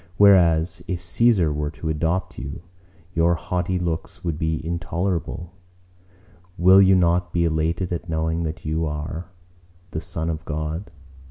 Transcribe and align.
Whereas 0.17 0.81
if 0.87 0.99
Cæsar 0.99 1.53
were 1.53 1.69
to 1.69 1.87
adopt 1.89 2.39
you, 2.39 2.63
your 3.13 3.35
haughty 3.35 3.77
looks 3.77 4.23
would 4.23 4.39
be 4.39 4.59
intolerable; 4.65 5.51
will 6.57 6.81
you 6.81 6.95
not 6.95 7.31
be 7.31 7.45
elated 7.45 7.91
at 7.93 8.09
knowing 8.09 8.41
that 8.41 8.65
you 8.65 8.87
are 8.87 9.27
the 9.91 10.01
son 10.01 10.31
of 10.31 10.43
God? 10.43 10.89